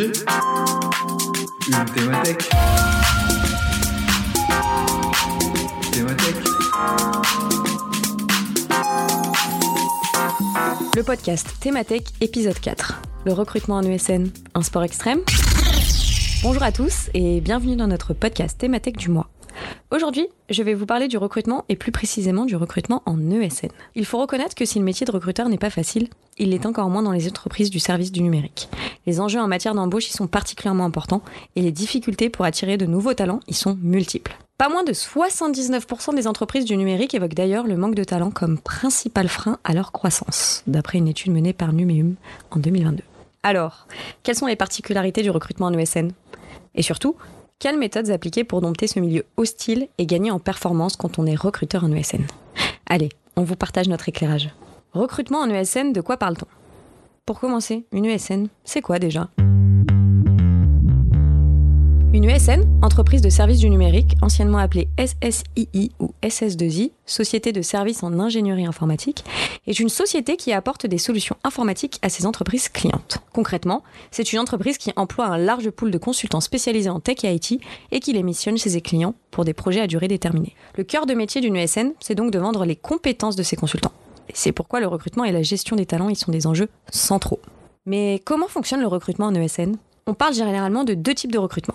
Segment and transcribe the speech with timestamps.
[0.00, 0.24] thématique
[5.92, 6.36] Thématique
[10.96, 13.02] Le podcast Thématech épisode 4.
[13.26, 15.20] Le recrutement en ESN, un sport extrême
[16.42, 19.28] Bonjour à tous et bienvenue dans notre podcast Thématech du mois.
[19.90, 23.68] Aujourd'hui, je vais vous parler du recrutement et plus précisément du recrutement en ESN.
[23.94, 26.08] Il faut reconnaître que si le métier de recruteur n'est pas facile,
[26.40, 28.68] il l'est encore moins dans les entreprises du service du numérique.
[29.06, 31.22] Les enjeux en matière d'embauche y sont particulièrement importants
[31.54, 34.36] et les difficultés pour attirer de nouveaux talents y sont multiples.
[34.58, 38.58] Pas moins de 79% des entreprises du numérique évoquent d'ailleurs le manque de talent comme
[38.58, 42.16] principal frein à leur croissance, d'après une étude menée par Numéum
[42.50, 43.02] en 2022.
[43.42, 43.86] Alors,
[44.22, 46.12] quelles sont les particularités du recrutement en ESN
[46.74, 47.16] Et surtout,
[47.58, 51.34] quelles méthodes appliquer pour dompter ce milieu hostile et gagner en performance quand on est
[51.34, 52.26] recruteur en ESN
[52.86, 54.50] Allez, on vous partage notre éclairage.
[54.92, 56.48] Recrutement en ESN, de quoi parle-t-on?
[57.24, 59.28] Pour commencer, une ESN, c'est quoi déjà?
[62.12, 68.02] Une ESN, entreprise de services du numérique, anciennement appelée SSII ou SS2I, Société de services
[68.02, 69.24] en ingénierie informatique,
[69.68, 73.18] est une société qui apporte des solutions informatiques à ses entreprises clientes.
[73.32, 77.32] Concrètement, c'est une entreprise qui emploie un large pool de consultants spécialisés en tech et
[77.32, 77.60] IT
[77.92, 80.56] et qui les missionne chez ses clients pour des projets à durée déterminée.
[80.76, 83.92] Le cœur de métier d'une ESN, c'est donc de vendre les compétences de ses consultants.
[84.34, 87.40] C'est pourquoi le recrutement et la gestion des talents y sont des enjeux centraux.
[87.86, 91.74] Mais comment fonctionne le recrutement en ESN On parle généralement de deux types de recrutement.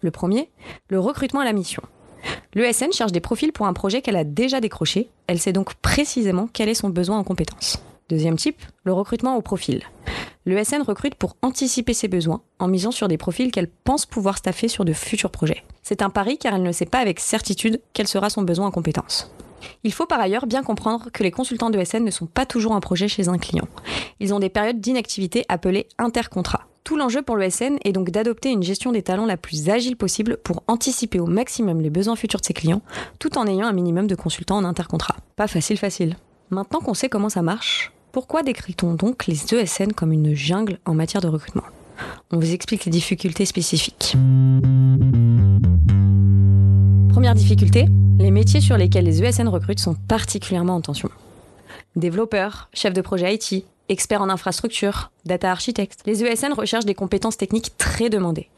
[0.00, 0.50] Le premier,
[0.88, 1.82] le recrutement à la mission.
[2.54, 5.08] L'ESN cherche des profils pour un projet qu'elle a déjà décroché.
[5.26, 7.78] Elle sait donc précisément quel est son besoin en compétences.
[8.08, 9.82] Deuxième type, le recrutement au profil.
[10.44, 14.68] L'ESN recrute pour anticiper ses besoins en misant sur des profils qu'elle pense pouvoir staffer
[14.68, 15.64] sur de futurs projets.
[15.82, 18.70] C'est un pari car elle ne sait pas avec certitude quel sera son besoin en
[18.70, 19.30] compétences.
[19.84, 22.74] Il faut par ailleurs bien comprendre que les consultants de SN ne sont pas toujours
[22.74, 23.68] un projet chez un client.
[24.20, 26.66] Ils ont des périodes d'inactivité appelées intercontrats.
[26.84, 29.96] Tout l'enjeu pour le SN est donc d'adopter une gestion des talents la plus agile
[29.96, 32.82] possible pour anticiper au maximum les besoins futurs de ses clients,
[33.18, 35.16] tout en ayant un minimum de consultants en intercontrat.
[35.34, 36.16] Pas facile facile.
[36.50, 40.94] Maintenant qu'on sait comment ça marche, pourquoi décrit-on donc les ESN comme une jungle en
[40.94, 41.64] matière de recrutement?
[42.30, 44.16] On vous explique les difficultés spécifiques.
[47.10, 47.86] Première difficulté,
[48.18, 51.10] les métiers sur lesquels les ESN recrutent sont particulièrement en tension.
[51.96, 57.36] Développeurs, chefs de projet IT, experts en infrastructure, data architectes, les ESN recherchent des compétences
[57.36, 58.48] techniques très demandées,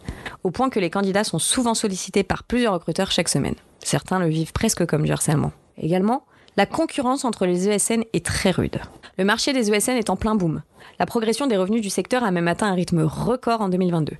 [0.44, 3.54] au point que les candidats sont souvent sollicités par plusieurs recruteurs chaque semaine.
[3.80, 5.52] Certains le vivent presque comme du harcèlement.
[5.76, 6.24] Également,
[6.56, 8.80] la concurrence entre les ESN est très rude.
[9.16, 10.62] Le marché des ESN est en plein boom.
[10.98, 14.14] La progression des revenus du secteur a même atteint un rythme record en 2022,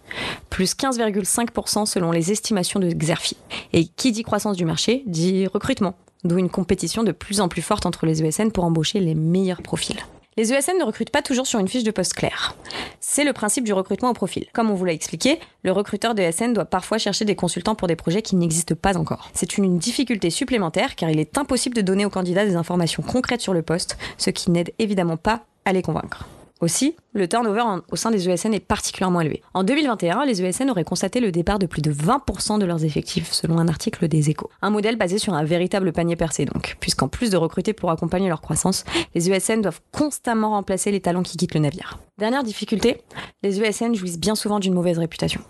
[0.50, 3.36] plus 15,5% selon les estimations de Xerfi.
[3.72, 7.62] Et qui dit croissance du marché dit recrutement, d'où une compétition de plus en plus
[7.62, 9.98] forte entre les ESN pour embaucher les meilleurs profils.
[10.38, 12.54] Les ESN ne recrutent pas toujours sur une fiche de poste claire.
[13.00, 14.46] C'est le principe du recrutement au profil.
[14.52, 17.88] Comme on vous l'a expliqué, le recruteur de ESN doit parfois chercher des consultants pour
[17.88, 19.30] des projets qui n'existent pas encore.
[19.34, 23.40] C'est une difficulté supplémentaire car il est impossible de donner aux candidats des informations concrètes
[23.40, 26.28] sur le poste, ce qui n'aide évidemment pas à les convaincre.
[26.60, 29.42] Aussi, le turnover au sein des ESN est particulièrement élevé.
[29.54, 33.32] En 2021, les ESN auraient constaté le départ de plus de 20% de leurs effectifs,
[33.32, 34.50] selon un article des Échos.
[34.60, 38.28] Un modèle basé sur un véritable panier percé donc, puisqu'en plus de recruter pour accompagner
[38.28, 41.98] leur croissance, les ESN doivent constamment remplacer les talents qui quittent le navire.
[42.18, 43.02] Dernière difficulté,
[43.44, 45.40] les ESN jouissent bien souvent d'une mauvaise réputation.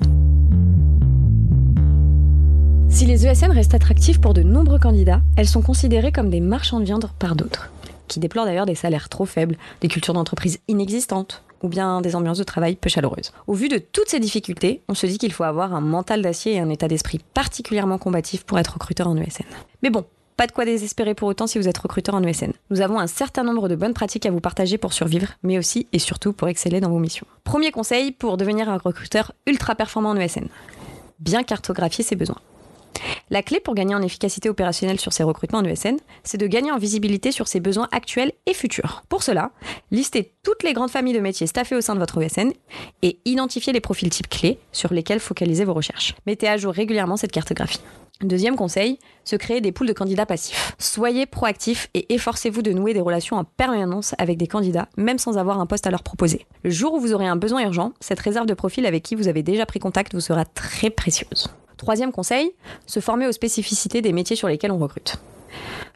[2.90, 6.80] Si les ESN restent attractifs pour de nombreux candidats, elles sont considérées comme des marchands
[6.80, 7.70] de viande par d'autres
[8.08, 12.38] qui déplorent d'ailleurs des salaires trop faibles, des cultures d'entreprise inexistantes ou bien des ambiances
[12.38, 13.32] de travail peu chaleureuses.
[13.46, 16.54] Au vu de toutes ces difficultés, on se dit qu'il faut avoir un mental d'acier
[16.54, 19.44] et un état d'esprit particulièrement combatif pour être recruteur en ESN.
[19.82, 20.04] Mais bon,
[20.36, 22.52] pas de quoi désespérer pour autant si vous êtes recruteur en ESN.
[22.70, 25.88] Nous avons un certain nombre de bonnes pratiques à vous partager pour survivre, mais aussi
[25.92, 27.26] et surtout pour exceller dans vos missions.
[27.42, 30.46] Premier conseil pour devenir un recruteur ultra performant en ESN.
[31.18, 32.38] Bien cartographier ses besoins.
[33.30, 36.72] La clé pour gagner en efficacité opérationnelle sur ces recrutements en ESN, c'est de gagner
[36.72, 39.04] en visibilité sur ses besoins actuels et futurs.
[39.08, 39.50] Pour cela,
[39.90, 42.52] listez toutes les grandes familles de métiers staffés au sein de votre ESN
[43.02, 46.14] et identifiez les profils types clés sur lesquels focaliser vos recherches.
[46.26, 47.80] Mettez à jour régulièrement cette cartographie.
[48.22, 50.74] Deuxième conseil, se créer des poules de candidats passifs.
[50.78, 55.38] Soyez proactifs et efforcez-vous de nouer des relations en permanence avec des candidats, même sans
[55.38, 56.46] avoir un poste à leur proposer.
[56.64, 59.28] Le jour où vous aurez un besoin urgent, cette réserve de profils avec qui vous
[59.28, 61.48] avez déjà pris contact vous sera très précieuse.
[61.78, 62.50] Troisième conseil,
[62.86, 65.16] se former aux spécificités des métiers sur lesquels on recrute.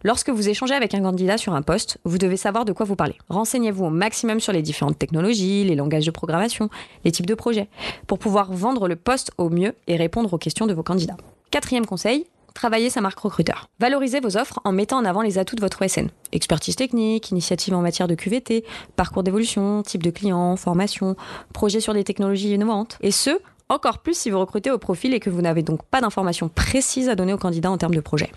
[0.05, 2.97] Lorsque vous échangez avec un candidat sur un poste, vous devez savoir de quoi vous
[2.97, 3.17] parlez.
[3.29, 6.71] Renseignez-vous au maximum sur les différentes technologies, les langages de programmation,
[7.05, 7.69] les types de projets,
[8.07, 11.17] pour pouvoir vendre le poste au mieux et répondre aux questions de vos candidats.
[11.51, 13.69] Quatrième conseil, travailler sa marque recruteur.
[13.81, 16.09] Valorisez vos offres en mettant en avant les atouts de votre OSN.
[16.33, 18.65] Expertise technique, initiative en matière de QVT,
[18.97, 21.17] parcours d'évolution, type de client, formation,
[21.53, 22.99] projet sur des technologies innovantes.
[23.01, 23.39] Et ce,
[23.73, 27.09] encore plus si vous recrutez au profil et que vous n'avez donc pas d'informations précises
[27.09, 28.31] à donner aux candidats en termes de projet.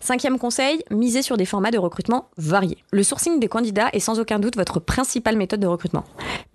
[0.00, 2.78] Cinquième conseil, misez sur des formats de recrutement variés.
[2.90, 6.04] Le sourcing des candidats est sans aucun doute votre principale méthode de recrutement.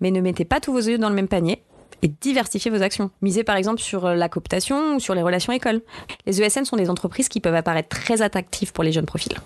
[0.00, 1.62] Mais ne mettez pas tous vos œufs dans le même panier
[2.02, 3.10] et diversifiez vos actions.
[3.22, 5.80] Misez par exemple sur la cooptation ou sur les relations écoles.
[6.26, 9.36] Les ESN sont des entreprises qui peuvent apparaître très attractives pour les jeunes profils.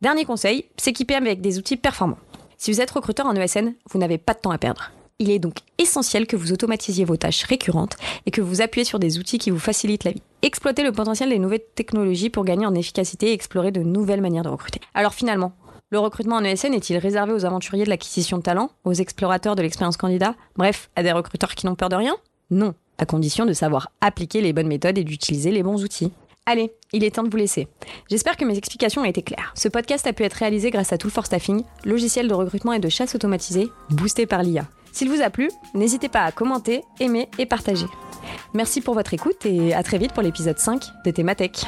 [0.00, 2.18] Dernier conseil, s'équiper avec des outils performants.
[2.56, 4.92] Si vous êtes recruteur en ESN, vous n'avez pas de temps à perdre.
[5.20, 9.00] Il est donc essentiel que vous automatisiez vos tâches récurrentes et que vous appuyez sur
[9.00, 10.22] des outils qui vous facilitent la vie.
[10.42, 14.44] Exploitez le potentiel des nouvelles technologies pour gagner en efficacité et explorer de nouvelles manières
[14.44, 14.80] de recruter.
[14.94, 15.54] Alors finalement,
[15.90, 19.62] le recrutement en ESN est-il réservé aux aventuriers de l'acquisition de talent, aux explorateurs de
[19.62, 22.14] l'expérience candidat, bref, à des recruteurs qui n'ont peur de rien?
[22.50, 26.12] Non, à condition de savoir appliquer les bonnes méthodes et d'utiliser les bons outils.
[26.46, 27.66] Allez, il est temps de vous laisser.
[28.08, 29.52] J'espère que mes explications ont été claires.
[29.56, 32.78] Ce podcast a pu être réalisé grâce à Tool for Staffing, logiciel de recrutement et
[32.78, 34.66] de chasse automatisé boosté par l'IA.
[34.92, 37.86] S'il vous a plu, n'hésitez pas à commenter, aimer et partager.
[38.54, 41.64] Merci pour votre écoute et à très vite pour l'épisode 5 de Thématech.